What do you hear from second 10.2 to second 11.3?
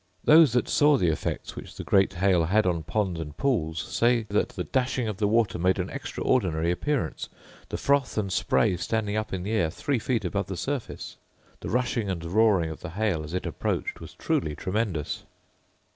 above the surface.